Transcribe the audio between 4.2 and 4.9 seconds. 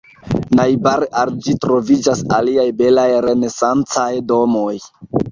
domoj.